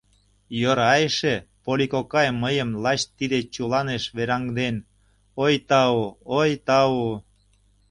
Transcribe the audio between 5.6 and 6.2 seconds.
тау,